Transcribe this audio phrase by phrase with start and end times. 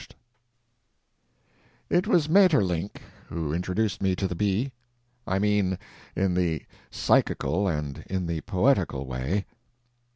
[0.01, 0.07] THE
[1.91, 4.71] BEE It was Maeterlinck who introduced me to the bee.
[5.27, 5.77] I mean,
[6.15, 9.45] in the psychical and in the poetical way.